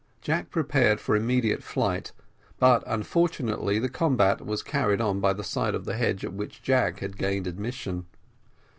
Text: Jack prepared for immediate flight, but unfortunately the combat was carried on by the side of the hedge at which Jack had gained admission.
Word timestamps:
Jack 0.19 0.49
prepared 0.49 0.99
for 0.99 1.15
immediate 1.15 1.61
flight, 1.61 2.11
but 2.57 2.83
unfortunately 2.87 3.77
the 3.77 3.87
combat 3.87 4.43
was 4.43 4.63
carried 4.63 4.99
on 4.99 5.19
by 5.19 5.31
the 5.31 5.43
side 5.43 5.75
of 5.75 5.85
the 5.85 5.95
hedge 5.95 6.25
at 6.25 6.33
which 6.33 6.63
Jack 6.63 7.01
had 7.01 7.17
gained 7.19 7.45
admission. 7.45 8.07